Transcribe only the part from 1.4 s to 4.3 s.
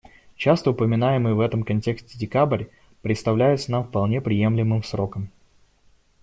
этом контексте декабрь представляется нам вполне